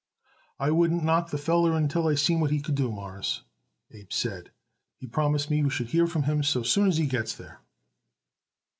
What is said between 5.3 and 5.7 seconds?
me we